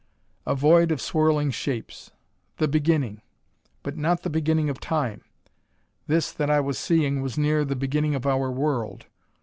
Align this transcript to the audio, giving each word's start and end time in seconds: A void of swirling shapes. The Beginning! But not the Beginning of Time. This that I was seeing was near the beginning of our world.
A 0.47 0.55
void 0.55 0.89
of 0.91 0.99
swirling 0.99 1.51
shapes. 1.51 2.09
The 2.57 2.67
Beginning! 2.67 3.21
But 3.83 3.97
not 3.97 4.23
the 4.23 4.31
Beginning 4.31 4.67
of 4.67 4.79
Time. 4.79 5.21
This 6.07 6.31
that 6.31 6.49
I 6.49 6.59
was 6.59 6.79
seeing 6.79 7.21
was 7.21 7.37
near 7.37 7.63
the 7.63 7.75
beginning 7.75 8.15
of 8.15 8.25
our 8.25 8.49
world. 8.49 9.05